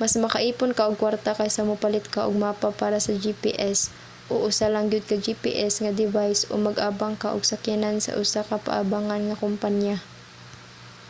[0.00, 3.78] mas maka-ipon ka og kwarta kaysa mopalit ka og mapa para sa gps
[4.32, 8.40] o usa lang gyud ka gps nga device o mag-abang ka og sakyanan sa usa
[8.48, 9.96] ka paabangan nga kompanya